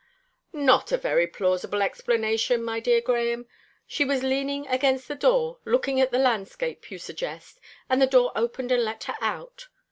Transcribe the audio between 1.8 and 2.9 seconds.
explanation, my